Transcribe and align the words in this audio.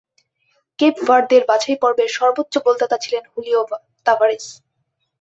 Cape 0.79 0.95
ভার্দের 1.07 1.43
বাছাইপর্বের 1.49 2.09
সর্বোচ্চ 2.17 2.53
গোলদাতা 2.65 2.97
ছিলেন 3.03 3.23
হুলিও 3.31 3.61
তাভারেস। 4.05 4.45